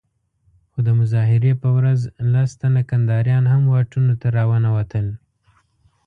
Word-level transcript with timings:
خو 0.71 0.79
د 0.87 0.89
مظاهرې 0.99 1.53
په 1.61 1.69
ورځ 1.77 1.99
لس 2.33 2.49
تنه 2.61 2.81
کنداريان 2.89 3.43
هم 3.53 3.63
واټونو 3.71 4.13
ته 4.21 4.27
راونه 4.37 4.69
وتل. 4.77 5.07